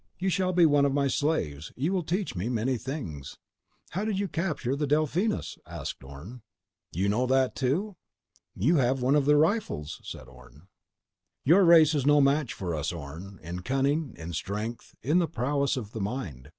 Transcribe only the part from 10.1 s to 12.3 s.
Orne. "Your race is no